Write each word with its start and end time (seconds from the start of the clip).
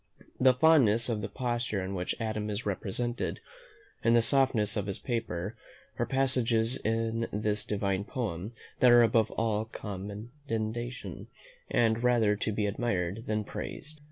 The 0.39 0.55
fondness 0.55 1.09
of 1.09 1.21
the 1.21 1.29
posture 1.29 1.83
in 1.83 1.93
which 1.93 2.19
Adam 2.19 2.49
is 2.49 2.65
represented, 2.65 3.39
and 4.03 4.15
the 4.15 4.23
softness 4.23 4.75
of 4.75 4.87
his 4.87 4.99
whisper, 5.03 5.55
are 5.99 6.07
passages 6.07 6.75
in 6.77 7.27
this 7.31 7.63
divine 7.63 8.05
poem 8.05 8.49
that 8.79 8.91
are 8.91 9.03
above 9.03 9.29
all 9.29 9.65
commendation, 9.65 11.27
and 11.69 12.03
rather 12.03 12.35
to 12.35 12.51
be 12.51 12.65
admired 12.65 13.25
than 13.27 13.43
praised. 13.43 13.99